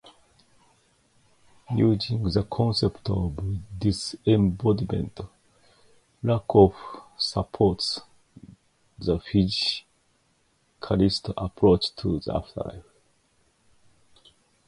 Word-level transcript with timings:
Using 1.75 2.23
the 2.23 2.41
concept 2.41 3.07
of 3.11 3.37
disembodiment, 3.77 5.19
Lakoff 6.23 6.73
supports 7.19 8.01
the 8.97 9.19
physicalist 9.19 9.85
approach 11.37 11.95
to 11.97 12.17
the 12.19 12.35
afterlife. 12.35 12.85